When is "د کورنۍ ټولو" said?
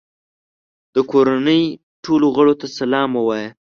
0.93-2.25